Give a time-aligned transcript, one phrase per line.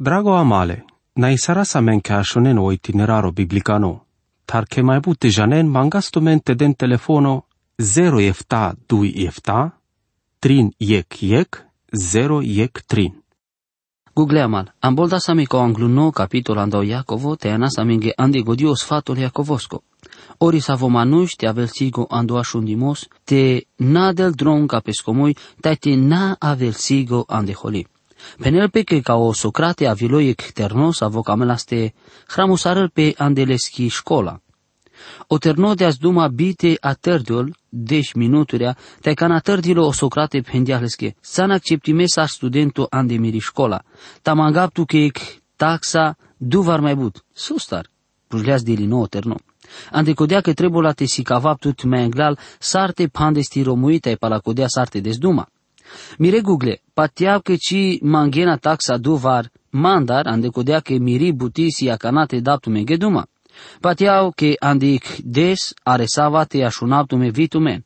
[0.00, 0.84] Drago amale,
[1.16, 4.06] na isara sa men ke ashonen o itineraro biblicano,
[4.46, 7.44] tar ke mai bute janen mangasto mente den telefono
[7.78, 9.58] 0 efta 2 efta,
[10.40, 11.60] trin yek yek,
[11.92, 13.12] 0 yek trin.
[14.16, 18.74] Google amal, ambolda sami ko anglu no capitol andau Iacovo, te ana saminge andi godio
[18.76, 19.82] sfatul Iacovosco.
[20.38, 25.76] Ori sa vomanuș te avel sigo ando ashundimos, te na del dron ca pescomoi, te
[25.76, 27.84] te na avel sigo ande holi.
[28.38, 31.94] Penel pe que ca o Socrate aviloi externos avocamelaste
[32.26, 34.40] hramusarel pe andeleski școla.
[35.26, 41.16] O terno de duma bite a tărdiol, deci minuturea, te cana tărdilo o Socrate pendiahleske,
[41.20, 43.82] san acceptime sa studentul andemiri școla.
[44.22, 45.10] Tamangaptu que
[45.56, 47.86] taxa duvar mai but, sustar,
[48.26, 49.36] pujleas de lino o terno.
[49.90, 54.66] Ande codea că trebuie la te sicavap tut mai englal, sarte pandesti romuita e palacodea
[54.68, 55.48] sarte desduma.
[56.18, 62.40] Mire Google, patiav că ci mangena taxa duvar mandar, ande codea că miri butisi acanate
[62.40, 63.26] daptu me geduma.
[63.80, 67.84] Patiau că andic des are savate așunaptu me vitume.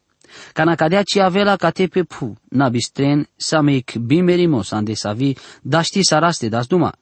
[0.52, 6.48] Cana cadea ci avela ca te pe pu, nabistren, samic bimerimos ande savi, daști saraste
[6.48, 6.92] das duma.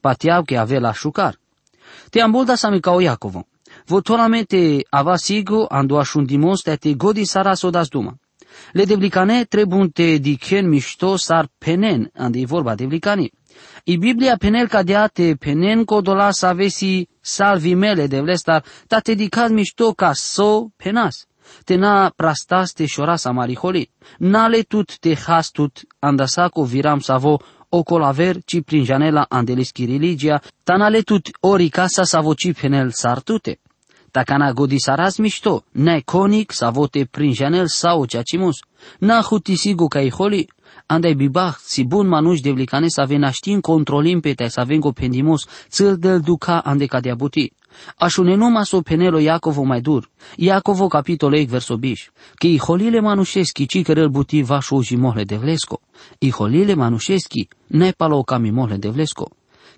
[0.00, 1.38] Patiau că avela șucar.
[2.10, 3.46] Te ambolda sami ca o Iacovo.
[3.86, 8.18] Votoramente ava sigo ando așundimos te te godi saraso das duma.
[8.72, 13.30] Le devlicane trebunte dichen mișto sar penen, ande e vorba devlicani.
[13.84, 19.14] I Biblia penel cadea te penen codola să avesi salvi mele de vlestar, ta te
[19.14, 21.26] dicaz mișto ca so penas.
[21.64, 23.90] Te na prastas te șoras amariholi.
[24.18, 31.02] Nale tut te hastut andasaco viram savo o colaver ci prin janela andelischi religia, tanale
[31.02, 33.61] tut ori casa savo ci penel sartute.
[34.12, 38.56] Takana godi saras mișto, ne conic savote prin janel sau ceacimus.
[38.98, 40.48] Na hutisigu ca holi,
[40.86, 44.78] andai bibach, si bun manuș de vlicane să avem naștin controlim pe te să avem
[44.78, 47.52] go pendimos, țăl del duca ande ca de buti.
[47.96, 50.10] Așune numa so penelo Iacovo mai dur.
[50.36, 52.10] Iacovo capitol 8 verso biș.
[52.34, 55.80] Că i holile manușeschi ci cărăl buti vașo și mohle de vlesco.
[56.18, 59.30] I holile manușeschi ne palo cami mohle de vlesco.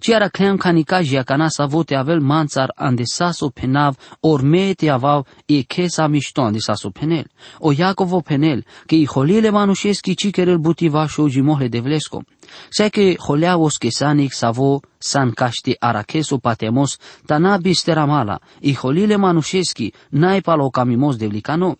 [0.04, 5.62] Ci era cleam canicajia cana sa vote avel manțar ande saso penav ormete avav e
[5.62, 7.26] kesa mișto ande saso penel.
[7.58, 12.22] O Iacovo penel, că i holile manușeschi ci cărăl buti vașo și mohle de vlesco.
[12.68, 20.40] Sai că holeavos kesanic savo san caște aracheso patemos, tana bisteramala, i holile manușeschi, n-ai
[20.40, 21.76] palo camimos de vlicano.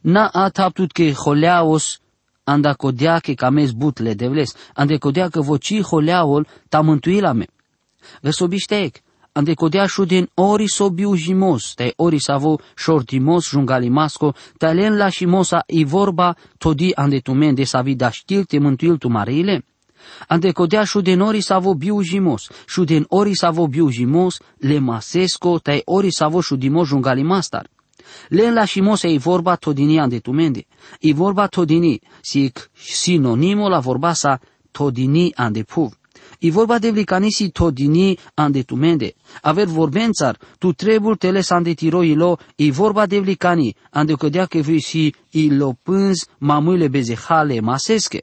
[0.00, 1.98] Na ataptut că holeavos
[2.48, 7.46] anda codea că cames butle de vles, ande codea că voci holeaol ta mântuila me.
[8.20, 8.96] Vesobișteec,
[9.32, 15.62] ande codea din ori sobiu jimos, te ori savo shortimos jungalimasco, te len la shimosa
[15.66, 19.64] i vorba todi ande tu men de savi da știl te mântuil tu mareile?
[20.28, 22.50] Ande codea din ori savo biu jimos,
[22.84, 27.66] din ori savo biu jimos, le masesco, te ori savo shudimos jungalimastar.
[28.28, 30.66] Len la shimose e vorba todini ande tu mende.
[31.00, 35.92] E vorba todini, sic sinonimo la vorba sa todini ande puv.
[36.38, 39.14] E vorba de vlicanisi todini ande tu mende.
[39.42, 44.58] Aver vorbențar, tu trebul teles ande tiro ilo, e vorba de vlicani, ande cădea că
[44.58, 48.22] vii si ilo pânz mamâile bezehale masesche.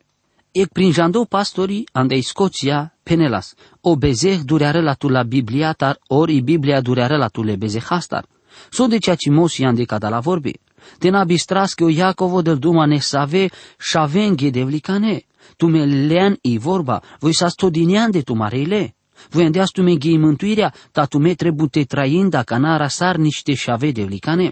[0.51, 5.99] Ec prin jando pastorii andei Scoția penelas, o bezeh dureare la tu la Biblia tar,
[6.07, 8.25] ori Biblia dureare la tu le bezehastar.
[8.69, 10.53] So de ceea ce Mosi i-a indicat la vorbi.
[10.99, 15.23] Te n-a bistras că o Iacovo del duma ne save șavenghe de vlicane.
[15.57, 18.95] Tu me lean i vorba, voi sa stodinean de tu mareile.
[19.29, 23.15] Voi andeas tu me ghei mântuirea, ta tu me trebuie te traind ca n-a rasar
[23.15, 24.51] niște șave de vlicane.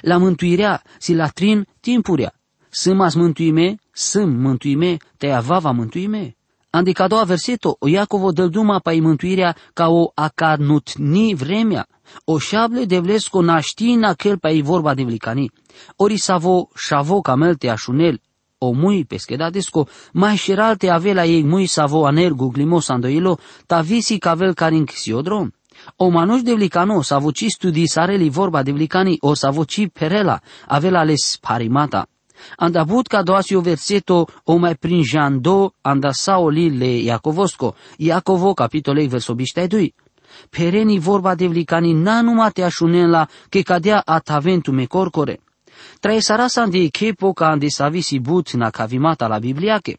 [0.00, 2.32] La mântuirea, si la trin timpurea.
[2.70, 6.36] Sâmas mântuime, sâm mântuime, te avava mântuime.
[6.70, 11.86] Adică a doua verseto, o Iacovo del duma pa mântuirea ca o acarnut ni vremea.
[12.24, 15.50] O șable de vlesco naștina chel pe vorba de vlicani.
[15.96, 18.20] Ori savo șavo camel te așunel,
[18.58, 24.54] o mui peschedadesco, mai șeralte avea ei mui savo anel guglimos andoilo, ta visi cavel
[24.54, 25.50] carin xiodrom.
[25.96, 30.40] O manuș de vlicano, savo ci studi sareli vorba de vlicani, o savo ci perela,
[30.66, 32.06] avea les parimata.
[32.56, 37.74] Anda avut ca doasi o verseto o mai prin jando anda sao li le Iacovosco,
[37.96, 39.94] Iacovo capitolei verso biștai
[40.50, 45.40] Pereni vorba de vlicani na numai te așunela că cadea ataventu me corcore.
[46.00, 49.96] Trae sarasa de chepo ca ande savisi but na cavimata la Bibliache.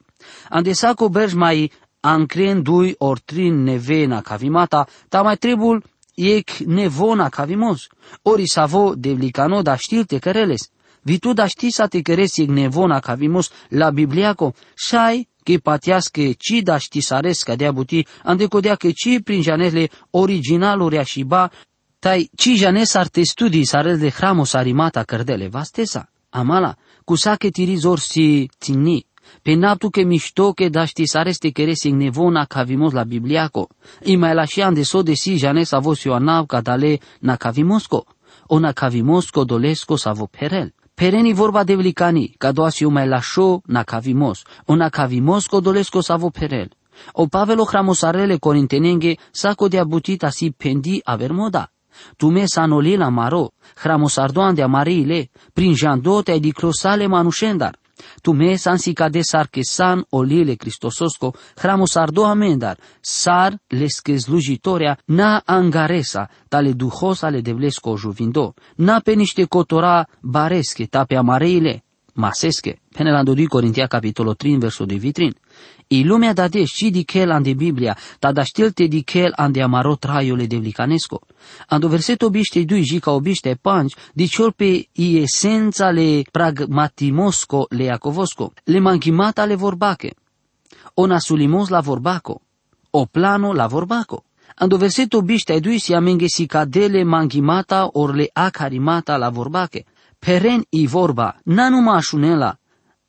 [0.49, 5.83] Ande saco berj mai ancren dui or trin neve na cavimata, ta mai trebul
[6.15, 7.87] ec nevona cavimos.
[8.21, 10.69] Ori savo de vlicano da știlte căreles.
[11.01, 16.21] Vi tu da ști să te căresi ec nevona cavimos la Bibliaco, șai che patiască
[16.37, 21.51] ci da știsaresca de abuti, andecodea că ci prin janele originaluri ba,
[21.99, 26.09] tai ci janes ar te studi sarel de hramos arimata cărdele vastesa.
[26.29, 29.05] Amala, cu sache tirizor si ținni,
[29.41, 33.67] pe naptu che mișto che da știsareste kere sing nevona cavimos la bibliaco,
[34.03, 38.05] i mai la și de so de si janes avos ioanav cadale na cavimosco,
[38.47, 40.73] o na cavimosco dolesco savo perel.
[40.95, 46.01] Pereni vorba de vlicani, ca doasi mai la show na cavimos, o na cavimos dolesco
[46.01, 46.69] savo perel.
[47.13, 51.71] O Pavelo hramosarele corintenenge saco de abutita si pendi avermoda.
[52.17, 57.75] Tu me sanolila maro, hramosardoan de amarile, prin jandote ai di closale manușendar.
[58.21, 64.97] Tu me sansica de sar que san olile cristososco, hramos ardo amendar, sar lesque slujitoria,
[65.07, 71.83] na angaresa, tale duhos ale devlesco juvindo, na pe niște cotora baresche, tape amareile,
[72.15, 75.33] masesche, penelando 2 Corintia capitolo 3 verso 2 vitrin.
[75.93, 79.61] I lumea da de și di chel ande Biblia, ta da stilte di chel ande
[79.61, 81.21] amaro traiole de vlicanesco.
[81.67, 87.91] Ando verseto biște dui jica obiște panci, di ciol pe i esența le pragmatimosco le
[87.91, 90.13] acovosco, le manchimata le vorbache.
[90.93, 92.41] Ona sulimos la vorbaco,
[92.89, 94.23] o plano la vorbaco.
[94.55, 99.85] Ando verseto biște dui si amenge si cadele manchimata or le acarimata la vorbache.
[100.17, 102.57] Peren i vorba, na numai așunela,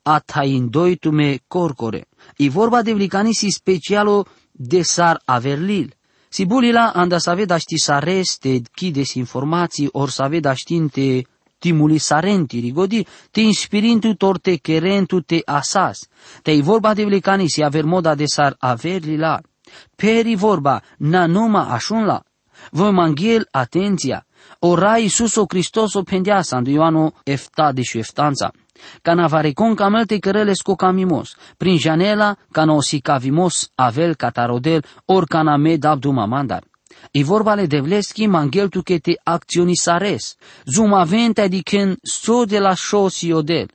[0.02, 2.08] a taindoitume corcore.
[2.36, 5.94] I vorba de vlicanisi specialo de sar averlil.
[6.28, 11.26] Si bulila anda să avea ști sareste, chides informații, or să avea știnte
[11.58, 16.08] timuli sarenti rigodi, te inspirintu tor te kerentu te asas.
[16.42, 19.40] Te i vorba de vlicanisi aver moda de sar averlila.
[19.96, 22.22] Peri vorba, na numa așunla.
[22.70, 24.26] Voi manghel atenția.
[24.58, 28.50] Ora Iisus o Hristos o pendeasa, în Ioanu eftade și eftanța.
[29.02, 32.66] Ca navarecon camelte cărele scocamimos, prin janela ca
[33.02, 36.62] cavimos avel catarodel, or ca med abduma mandar.
[37.10, 38.28] I vorbale de vleschi
[38.70, 43.69] tu che te acționisares, zumavente adiken so de la șosi odel.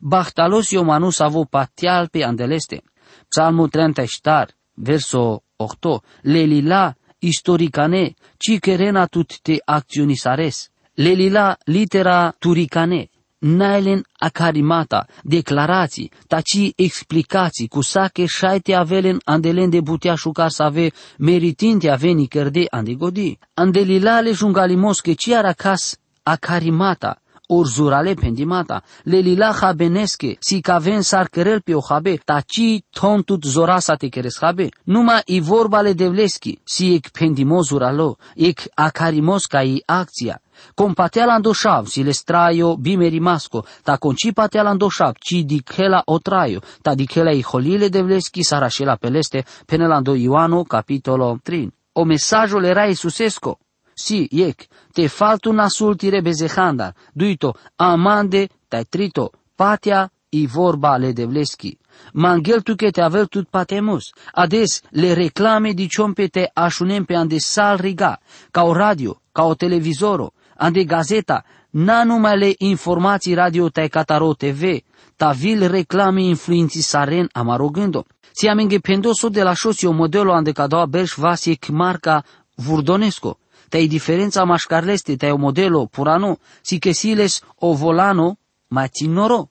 [0.00, 2.82] Bachtalos io manus avo patial pe andeleste.
[3.28, 10.70] Psalmul 30 star, verso 8, lelila istoricane, ci querena tut te acționisares.
[10.94, 13.08] Lelila litera turicane,
[13.46, 20.90] Nailen acarimata, declarații, taci explicații, cu sache șaite avelen andelen de butea șucar să ave
[21.18, 23.38] meritinte aveni cărde andigodi.
[23.54, 31.62] Andelilale jungalimos că ci aracas acarimata, orzurale pendimata, le lila habeneske, si caven sar cărel
[31.62, 36.94] pe o habe, taci tontut zorasa te keres habe, numai i vorba le devleski, si
[36.94, 40.38] ec pendimos uralo, ec acarimos ca i acția,
[40.74, 47.42] Compateala andoșav, si le straio bimerimasco, ta concipateala andoșav, ci dichela otraio, ta dichela i
[47.42, 51.72] holile devleski sarașela peleste, penelando Ioano, capitolo 3.
[51.92, 53.58] O mesajul era Iisusesco,
[53.94, 61.76] si, iec, te faltu nasultire bezehandar, duito, amande, tai trito, patia, i vorba le devleski.
[62.14, 67.14] Mangel tu che te avel tut patemus, ades le reclame di ciompe te așunem pe
[67.14, 68.18] ande sal riga,
[68.50, 74.82] ca o radio, ca o televizoro, ande gazeta, na numele informații radio tai cataro TV,
[75.16, 78.04] ta vil reclame influenzi saren amarogândo.
[78.32, 82.24] Si amenge pendoso de la șosio modelo ande cadoa berș vasic marca
[82.56, 83.38] Vurdonesco,
[83.74, 88.38] tai diferența mașcarleste, tai o modelo purano, si que siles o volano,
[88.68, 89.50] ma tinoro.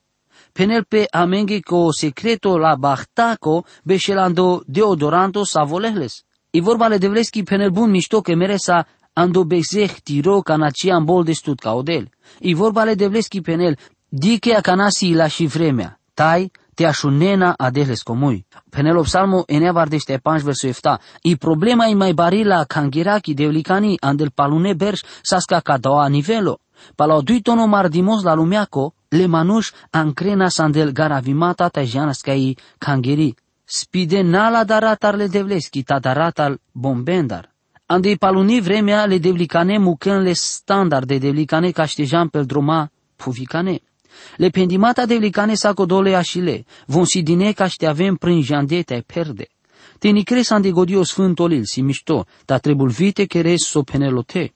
[0.51, 6.23] Penel pe amenge co secreto la bahtaco beșelando deodoranto savolehles.
[6.51, 11.03] I vorba le devleski penel bun mișto că mere sa ando bezeh tiro canacia în
[11.03, 12.09] bol de stut ca odel.
[12.39, 13.77] I vorba le devleski penel,
[14.09, 18.45] dike a canasi la și vremea, tai te așunena adehles comui.
[18.69, 20.99] Penelo psalmo enea deste panj verso efta.
[21.21, 26.59] I problema i mai bari la kangiraki devlicani andel palune berș sasca ca doua nivelo.
[26.95, 33.35] Pala dui tono mardimos la lumeaco, le manuș ancrena sandel garavimata ta janascai kangiri.
[33.65, 37.51] Spide nala daratar le devleski ta daratal bombendar.
[37.85, 43.79] Andei paluni vremea le devlicane mucân standard de devlicane caștejan pel droma puficane.
[44.37, 49.47] Le pendimata devlicane sacodole așile, von si dine ca te avem prin jandete perde.
[49.99, 54.53] Te nicres ande godio sfântolil si mișto, ta trebul vite keres so penelote.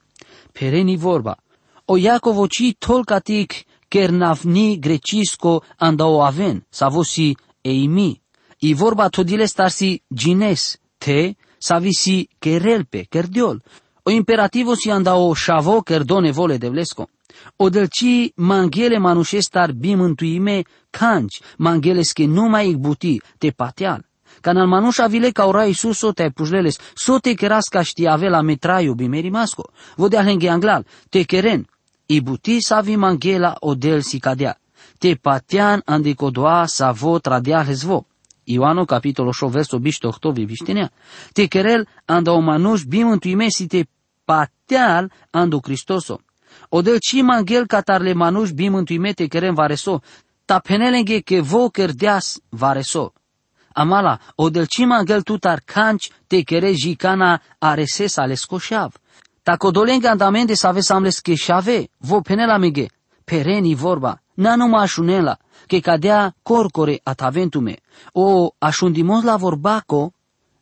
[0.52, 1.38] Pereni vorba.
[1.86, 8.22] O Iacovo ci tolcatic kernavni grecisco andao aven, savosi eimi.
[8.60, 13.62] I vorba todile starsi gines, te, savisi kerelpe, kerdiol.
[14.04, 17.08] O imperativo si andao shavo kerdone vole de vlesco.
[17.56, 24.06] O delci manghele manușestar bim întuime canci, mangheles que nu mai buti, te pateal.
[24.42, 28.42] Canal manușa vile ca ora Iisus o te pușleles, so te keras ca știa avea
[28.42, 29.70] metraiu bimeri masco.
[29.96, 31.68] Vodea lenghe anglal, te keren,
[32.06, 34.58] i buti sa vi manghela o del si cadea.
[34.98, 38.06] Te patean andicodoa sa vo tradea hezvo.
[38.44, 40.92] Ioano capitolul 8 versul 28 viștinea.
[41.34, 43.86] Te kerel anda o manuș bim întuime si te
[44.26, 46.20] pateal andu Cristoso.
[46.70, 50.02] O del ci manghel catarle manuș bim întuimete kerem vareso,
[50.46, 53.14] ta penelenge ke vo kerdeas vareso.
[53.74, 58.94] Amala, o del ci manghel tutar canci te kere jicana areses ale scoșav.
[59.44, 62.86] Ta codolenga andamende să ave samles ke șave, vo penela mege,
[63.24, 67.78] pereni vorba, na numai așunela, che cadea corcore ataventume,
[68.12, 70.14] o așundimos la vorbaco,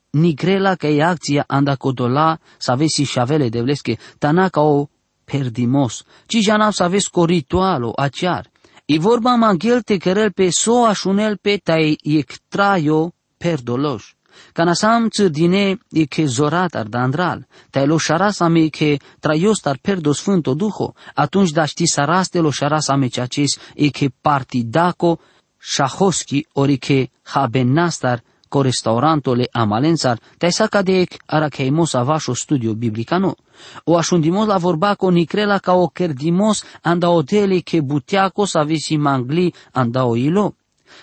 [0.10, 4.88] nigrela că e acția anda codola să avesi șavele de vlesche, tana ca o
[5.26, 8.50] perdimos, ci janam să avesi co ritualo, aciar.
[8.86, 14.14] I vorba manghel te querel pe so așunel pe tai ectraio perdolos.
[14.54, 20.14] Canasam dine e che zorat ar dandral, tai lo șarasa me che traios ar perdo
[20.14, 25.20] sfânto duho, atunci da ști saraste lo șarasa me ceaces e che partidaco
[25.58, 32.34] șahoschi ori che habenastar co restaurantole amalensar, te saca de ec ara che imos avașo
[32.34, 33.36] studio biblicano.
[33.84, 38.98] O așundimos la vorba co nicrela ca o cerdimos anda odele che butiaco să avesi
[38.98, 40.56] mangli anda o ilo.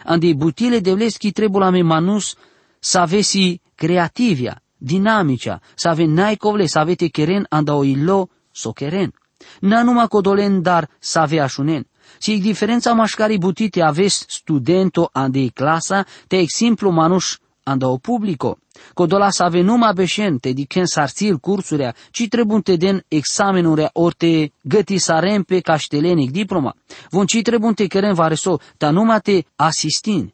[0.04, 2.36] Andi butile de vleschi trebula me manus
[2.78, 9.14] să avesi creativia, dinamicea, să ave naikovle, să avete keren anda o ilo so keren.
[9.60, 11.86] Na numai codolen dar să ave așunen.
[12.22, 18.58] Si diferența mașcari butite aves studento ande clasa, te exemplu manuș anda o publico.
[18.94, 22.28] Codola să ave numai beșen, te diken sarțir cursurea, ci
[22.62, 26.76] te den examenurea ori te găti sarem pe caștelenic diploma.
[27.10, 27.42] Von ci
[27.74, 30.32] te keren vareso, ta numai te asistin.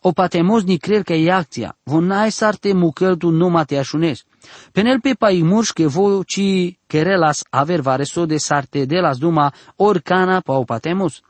[0.00, 4.24] O patemos ni crer că e acția, von nai sarte mucăltu numai te așunes.
[4.72, 9.52] Penel pe pai murș că vo ci kerelas aver vareso de sarte de las duma
[9.76, 11.22] orcana pa o patemos.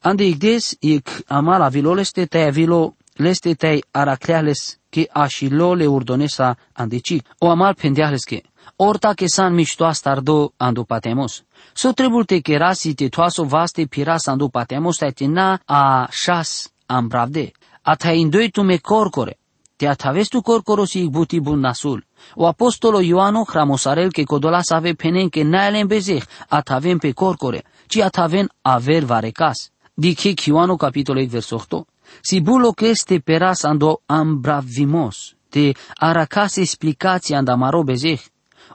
[0.00, 7.24] Ande igdes ik amala viloleste te avilo leste te aracleales que ashilo le urdonesa andecic.
[7.38, 8.42] O amal pendeales que
[8.76, 11.44] orta que san mișto stardo andu patemos.
[11.74, 17.08] So trebul te kerasi te toaso vaste piras andu patemos te na a șas am
[17.08, 17.52] bravde.
[17.82, 19.38] Ata indoi tu me corcore.
[19.76, 22.04] Te ataves tu corcorosi buti bun nasul.
[22.34, 28.00] O apostolo Ioano hramosarel que codolas ave penen que naelen bezeh atavem pe corcore, ci
[28.02, 29.72] ataven aver varecas.
[29.94, 31.86] Dice Ioano capitolo 8 verso 8.
[32.22, 38.20] Si bulo que este peras ando ambravimos, te aracas explicația andamaro bezeh,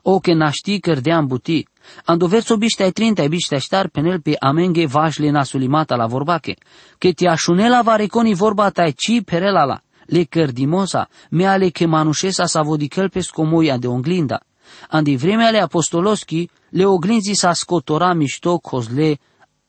[0.04, 1.68] o que naști cărdeam buti,
[2.06, 6.56] ando verso biște 30 biște ștar penel pe amenge vașle nasulimata la vorbache,
[6.98, 9.82] que te așunela vareconi vorba tai ci perelala,
[10.12, 14.40] le cărdimosa, me ale che manușesa sa vodicăl pe scomoia de onglinda.
[14.90, 19.20] Andi vremea ale apostoloschi, le oglinzi sa scotora mișto cozle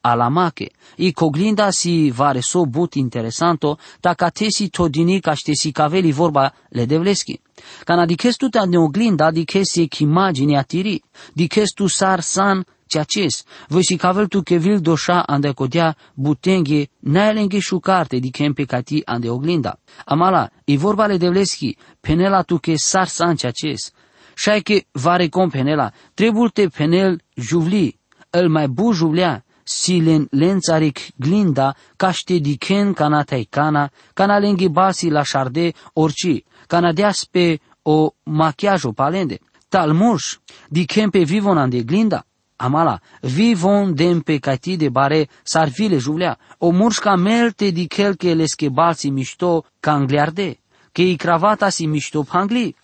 [0.01, 0.71] alamache.
[0.95, 5.71] I coglinda si vare so but interesanto, ta ca te si todini ca ște si
[5.71, 7.39] caveli vorba le devleschi.
[7.83, 11.01] Cana diches tu te ne oglinda, diches si imagine atiri,
[11.33, 16.89] diches tu sar san ceaces, voi si cavel tu che vil doșa ande codea butenghe,
[16.99, 19.79] naelenghe șucarte di kempe cati ande oglinda.
[20.05, 23.91] Amala, i vorba le devleschi, penela tu che sar san ceaces,
[24.35, 27.97] șai che vare com penela, trebul te penel juvli,
[28.29, 35.23] el mai bu juvlea, silen lențaric glinda, caște dichen cana taicana, cana lenghi basi la
[35.23, 39.39] șarde orici, cana deas pe o machiajo palende.
[39.69, 40.37] Talmuș,
[40.69, 42.25] dichen pe vivon ande glinda,
[42.63, 48.33] amala, vivon dem pe cati de bare sarvile juvlea, o murșca melte di chel che
[48.33, 50.57] lesche balsi mișto cangliarde,
[50.91, 52.75] che i cravata si mișto pangli.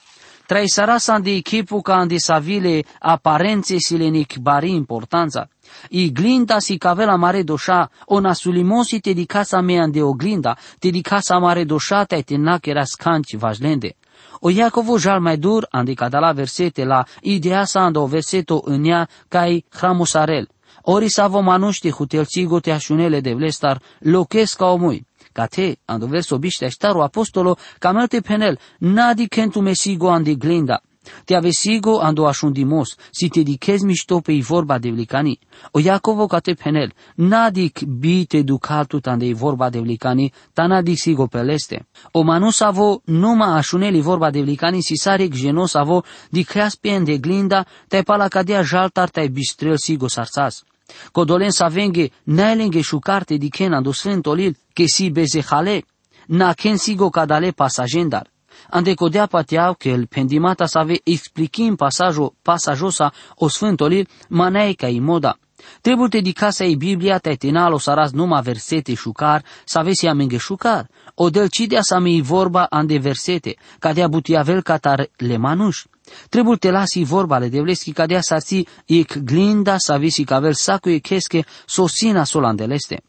[0.46, 5.48] Trai sarasan de echipu ca ande savile aparențe silenic bari importanța.
[5.90, 10.58] I glinda si cavela mare doșa, o nasulimosi te di casa mea de o glinda,
[10.80, 13.96] te di casa mare doșa te te nakera scanci vajlende.
[14.40, 19.08] O Iacovo jal mai dur andi la versete la idea sa ando verseto în ea
[19.28, 20.48] cai hramusarel.
[20.82, 25.08] Ori sa vo manuști hutelcigo te așunele de vlestar, loches ca omui.
[25.34, 30.82] Ca te, ando verso biște o apostolo, camelte penel, nadi kentu mesigo andi glinda,
[31.26, 35.40] te avesigo ando așundimos, si te diches mișto pe vorba de vlicani.
[35.72, 40.98] O Iacovo ca te penel, nadik bi te ducaltu tande vorba de vlicani, ta nadik
[40.98, 41.88] sigo peleste.
[42.12, 47.00] O manus avo numa așuneli vorba de vlicani, si sarek genos avo di creas pe
[47.00, 50.64] de glinda, te pala cadea jaltar te bistrel sigo sarțas.
[51.12, 55.84] Codolen savenge nailenge shukarte di kena do sfentolil che si beze hale,
[56.28, 58.28] na ken sigo cadale pasagendar.
[58.70, 64.88] Ande codea pateau că el pendimata să ave explichim pasajo, pasajosa o sfântolil manei ca
[65.00, 65.38] moda.
[65.82, 70.90] Trebuie dedicasa ei Biblia te tinalo saras numa versete șucar, să avesi amenge șucar.
[71.14, 75.86] O del cidea să mi vorba ande versete, ca de abutiavel catar le manuș.
[76.30, 80.90] Trebuie te lasi vorba le devleski ca de sarți ec glinda să avesi cavel sacu
[80.90, 83.04] e chesche sosina solandeleste.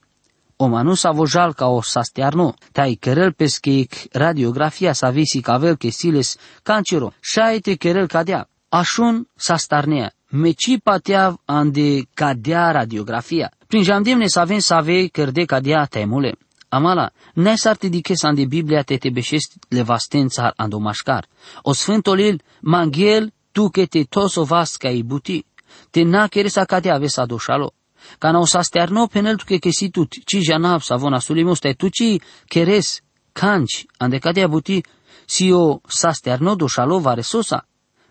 [0.62, 5.90] O manu sa vojal ca o sastiarno, tai kerel peskeik radiografia sa visi cavel que
[5.90, 8.46] siles cancero, shaite kerel cadea.
[8.68, 13.50] Așun sa starnea, meci pateav ande cadea radiografia.
[13.66, 16.36] Prin jamdemne să avem să ave cărde cadea temule.
[16.68, 21.26] Amala, ne sarti di kes ande Biblia te te beșest levastența ando mașcar.
[21.62, 25.44] O sfântolil, manghel, tu que te toso vas ca buti.
[25.90, 27.72] Te na kere sa cadea ave sa doșalo.
[28.19, 31.21] Ca na o sa stearno penel tu que que si tu ci janab sa vona
[31.21, 33.02] sulimos te tu ci keres
[33.33, 34.83] canci ande cadea buti
[35.26, 37.64] si o sa stearno doșalo vare sosa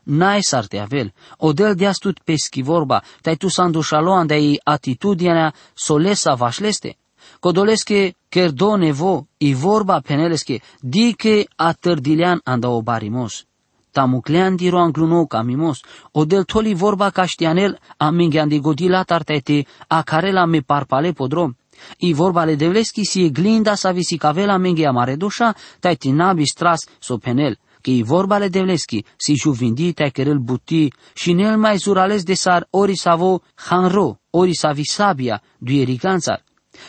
[0.09, 1.13] n-ai sarte avel.
[1.37, 6.97] O del de astut peschi vorba, tai tu sandușalo andai atitudinea solesa vașleste.
[7.39, 13.48] Codoleske kerdo nevo, i vorba peneleske, dike atârdilean anda o barimos.
[13.91, 20.31] Tamuclean diro angluno camimos, o del toli vorba caștianel amingean di godila tartete, a care
[20.31, 21.55] la me parpale podrom.
[21.97, 27.17] I vorba le devleski si glinda sa visicavela menge amare dușa, tai tinabi stras so
[27.17, 32.33] penel că e vorba le devleschi, si juvindita kerel buti, și nel mai zurales de
[32.33, 36.43] sar ori savo hanro, ori savi sabia, du eriganțar.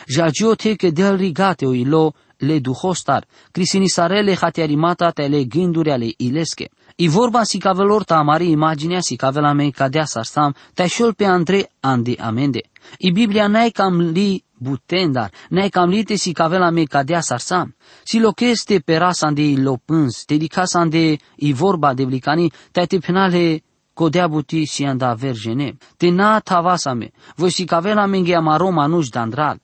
[0.07, 6.13] Jagio te că del rigate o ilo le duhostar, crisinisarele hatiarimata te le gânduri ale
[6.17, 6.69] ilesche.
[7.01, 11.71] I vorba si cavelor ta amari imaginea si cavela mei cadea sarsam, te pe Andre
[11.79, 12.69] andi amende.
[12.99, 17.73] I Biblia n-ai cam li butendar, ne cam lite si cavela me cadea sarsam.
[18.03, 22.51] Si lo che este perasan de lo pâns, te dicasan de i vorba de vlicani,
[22.71, 23.63] te te penale
[23.95, 25.77] codea buti si anda vergene.
[25.97, 29.59] Te na tavasame, voi si cavela menge amaroma nuș dandral.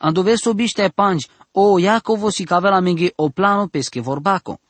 [0.00, 4.60] Ando verso biște pangi, o Iacovo si cavela menge o plano pesche vorbaco.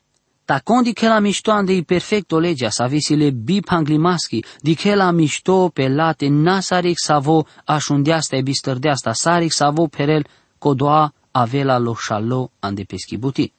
[0.49, 5.11] Ta con di la mișto ande i perfecto legea sa visile bi panglimaschi, di la
[5.11, 10.25] mișto pe late nasaric savo așundeasta e bistărdeasta saric savo perel
[10.57, 13.53] codoa avela lo shalo ande peschi buti.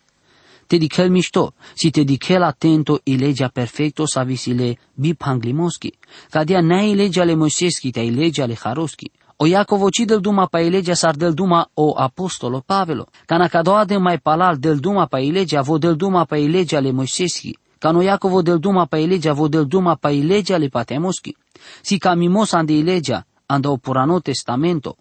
[0.67, 5.15] Te di chel mișto, si te di chel atento i legea perfecto sa visile bi
[5.15, 5.93] panglimoschi,
[6.29, 9.09] ca dia nei legea le moiseschi te i legea le haroschi,
[9.43, 13.07] o Iacovo ci del duma pa ilegea sar del duma o apostolo Pavelo.
[13.25, 16.93] Cana cadoa de mai palal del duma pa ilegea vo del duma pa ilegea le
[16.93, 17.57] Moiseschi.
[17.79, 21.35] Cano Iacovo del duma pa ilegea vo del duma pa ilegea le patemoschi.
[21.81, 24.99] Si camimos ande ilegea ando purano testamento.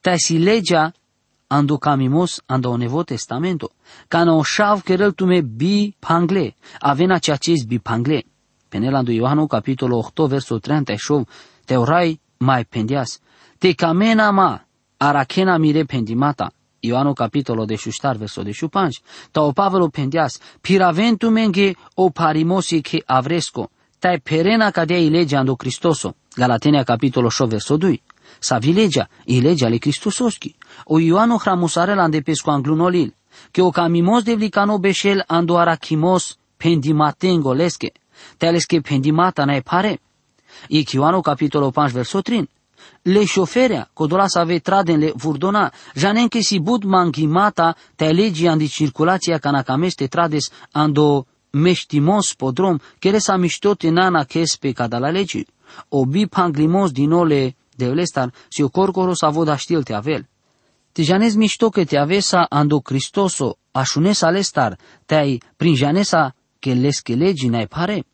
[0.00, 0.90] Ta si legea
[1.48, 3.72] ando camimos ando o nevo testamento.
[4.08, 6.54] Cana o shav kerel tume bi pangle.
[6.80, 8.24] Avena ceaces bi pangle.
[8.70, 11.26] Penelando Ioanu capitolo 8 verso 38
[11.66, 13.20] te orai mai pendias.
[13.62, 14.60] Te camena ma,
[14.96, 16.50] arachena mire pendimata.
[16.80, 19.02] Ioano capitolo de șuștar, verso de șupanci.
[19.30, 23.70] Ta o Pavelo pendias, piraventu menge o parimosi che avresco.
[23.98, 26.16] Tai perena cadea ilegea ando Cristoso.
[26.34, 28.02] Galatenea capitolo 8, verso 2.
[28.40, 30.52] Sa vilegea, ilegea le Cristososchi.
[30.86, 33.14] O Ioano hramusarela ande pesco anglunolil.
[33.52, 37.92] Che o camimos de vlicano beșel ando arachimos pendimatengo lesche.
[38.36, 40.00] Telesche pendimata ne pare.
[40.66, 42.48] E Ioano capitolo 5, verso 3
[43.02, 48.46] le șoferea, codola să ave traden le vurdona, janen che si bud mangimata te legi
[48.46, 55.10] andi circulația canacameste trades ando meștimos podrom, care sa miștote nana kes pe cada la
[55.10, 55.46] legi.
[55.88, 60.26] Obi panglimos din ole de lestar, si o corcoro sa voda știl te avel.
[60.92, 67.00] Te janez mișto că te avesa ando Cristoso, așunes alestar, te-ai prin janesa că les
[67.00, 68.04] că legi n-ai pare.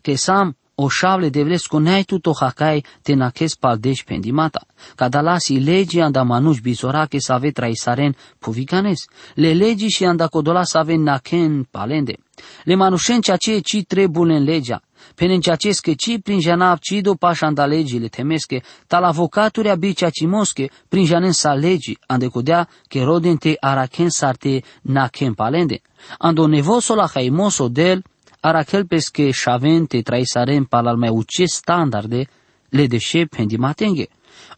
[0.00, 6.00] Că sam o șavle devlesco neai tuto hacai te naches paldeș pendimata, ca dalasi legi
[6.00, 11.68] anda manuș bizorake să ave traisaren puvicanes, le legi și anda codola să ave naken
[11.70, 12.16] palende,
[12.64, 14.82] le manușen ceea ce ci trebuie în legea,
[15.14, 20.10] penen ceea ce ci prin janav ci do pașa anda legile temesche, tal avocaturi abicea
[20.10, 25.80] ci mosche, prin janen sa legi, ande codea che rodente araken sarte naken palende,
[26.18, 28.02] ando nevoso la haimoso del,
[28.44, 32.26] arakel peske shavente traisaren palal mai uce standarde
[32.68, 34.06] le deșe pendi matenge.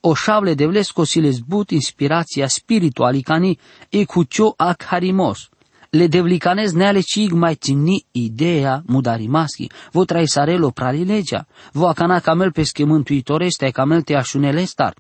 [0.01, 4.55] O șavle de vlesco si les but inspirația spiritualicani e cu cio
[4.87, 5.49] harimos.
[5.91, 12.85] Le devlicanez neale cig mai țini ideea mudarimaschi, vo traisarelo pralilegea, vo acana camel pesche
[12.85, 14.95] mântuitoreste camel te așunele star.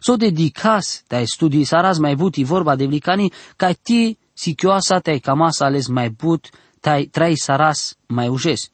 [0.00, 5.18] So dedicas tai studii saras mai buti vorba de vlicani, ca ti si chioasa tai
[5.18, 6.50] camasa ales mai but
[6.84, 8.70] tai trai saras mai ujes.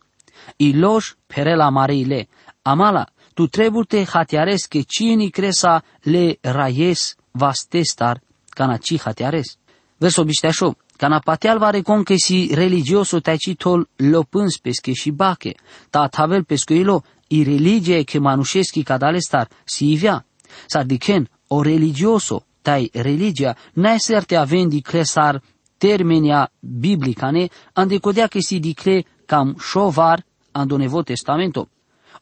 [0.56, 2.28] Iloș perela mareile,
[2.62, 9.58] amala, tu trebuie hatiares que cini cresa le raies vastestar canaci hatiares.
[9.98, 13.20] Verso bisteașo, cana pateal va recon que si religioso
[13.56, 15.54] tol lopâns pesche și bache,
[15.90, 20.24] ta tavel pescuilo, i religie che manușeschi cadalestar si ivia.
[20.66, 25.42] Sardichen, o religioso, tai religia, n-ai serte avendi cresar
[25.78, 31.68] termenia biblicane, ande codea che si dicle cam șovar ando Nevo Testamento.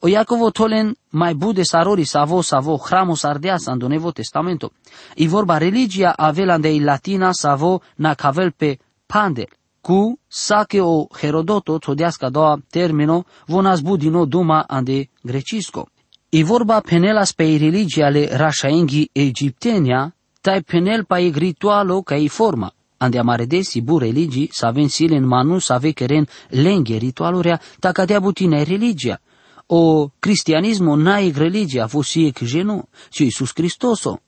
[0.01, 4.73] O Iacovo tolen mai bude sarori savo savo hramo sardeas ando Nevo Testamento.
[5.16, 9.49] I vorba religia avela de latina savo na cavel pe pandel.
[9.81, 15.88] Cu sake o Herodoto todeasca doua termino vonas budino duma ande grecisco.
[16.31, 22.29] I vorba penelas pe religia le rashaengi egiptenia, tai penel pa e ritualo ca i
[22.29, 27.93] forma ande amaredesi bu religi, sa ven silen manu sa ve keren lenghe ritualurea, ta
[27.93, 29.19] cadea butine religia.
[29.69, 34.19] O cristianismo naig religia fosiec genu, ci Iisus Cristoso.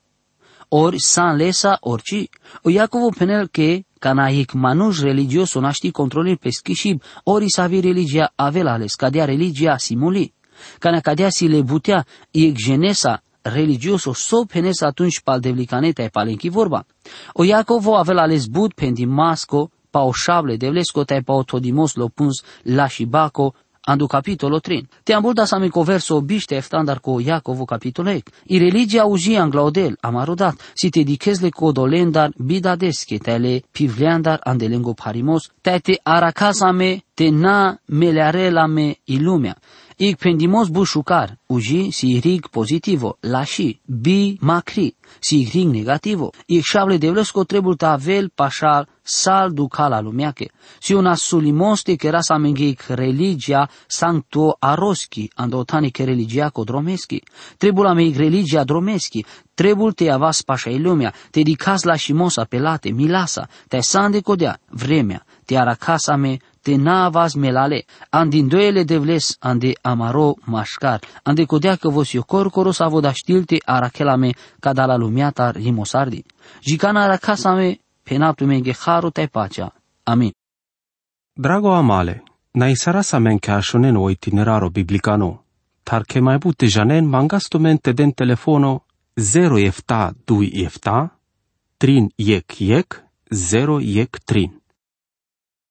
[0.69, 2.29] Ori san lesa orici.
[2.63, 8.95] O Iacovo penel che canaic manus religioso naști controlil peschișib, ori sa vi religia avelales,
[8.95, 10.33] cadea religia simuli.
[10.79, 16.49] Cana cadea si le butea, iec genesa, religioso so penes atunci pal devlicanete ai palenchi
[16.49, 16.85] vorba.
[17.33, 21.95] O Iacovo avea ales bud pendi masco pa o șable devlesco tai pa o todimos
[21.95, 23.53] lo puns la shibaco
[23.89, 24.85] andu capitolo 3.
[25.03, 28.29] Te ambulda sa mico verso biște eftandar co Iacovo capitolo ec.
[28.45, 35.51] I religia uji anglaudel amarodat, si te dichezle co dolendar bidadesche tele pivleandar andelengo parimos,
[35.61, 39.55] te te aracasame te na melearelame ilumea.
[40.01, 46.29] Ik pendimos bușucar, uji si irig pozitivo, lași, bi macri, si irig negativo.
[46.45, 50.51] Ik șable devlesco trebuie ta avel pașal sal ducala lumeache.
[50.79, 57.21] Si una sulimoste che rasa mengheic religia sancto aroschi, andotani che religia dromeschi.
[57.57, 62.91] Trebuie la meic religia dromeschi, trebuie te avas pașa lumea, te dicas la șimosa pelate,
[62.91, 69.73] milasa, te sande codea, vremea, te aracasa me, te navas melale, andin doele devles ande
[69.81, 75.51] amaro mașcar, ande codea că vos eu corcoro sa voda știlte arakelame cada la lumiata
[75.51, 76.25] rimosardi.
[76.61, 79.73] Jicana arakasame penaptu ge haru tai pacea.
[80.03, 80.31] Amin.
[81.33, 85.43] Drago amale, na isarasa men che ashonen o itineraro biblicano,
[85.83, 88.83] tar che mai bute janen mangastumente den telefono
[89.15, 91.11] 0 efta 2 efta,
[91.77, 94.58] trin yek yek, 0 yek trin.